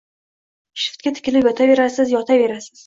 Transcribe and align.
Shiftga 0.85 1.15
tikilib 1.21 1.49
yotaverasiz, 1.51 2.19
yotaverasiz... 2.19 2.77